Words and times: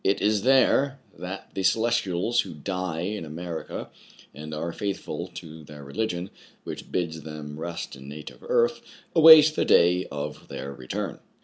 It 0.03 0.19
is 0.19 0.41
there 0.41 0.99
that 1.15 1.51
the 1.53 1.61
Celestials 1.61 2.39
who 2.41 2.55
die 2.55 3.01
in 3.01 3.23
Amer 3.23 3.65
ica, 3.65 3.89
and 4.33 4.51
are 4.51 4.73
faithful 4.73 5.27
to 5.35 5.63
their 5.63 5.83
religion,— 5.83 6.31
which 6.63 6.91
bids 6.91 7.21
them 7.21 7.59
rest 7.59 7.95
in 7.95 8.09
native 8.09 8.41
earth,— 8.49 8.81
await 9.15 9.53
the 9.55 9.63
day 9.63 10.07
of 10.11 10.47
their 10.47 10.73
return. 10.73 11.19